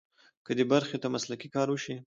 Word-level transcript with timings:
که 0.45 0.51
دې 0.57 0.65
برخې 0.71 0.97
ته 1.03 1.07
مسلکي 1.15 1.49
کار 1.55 1.67
وشي. 1.69 1.95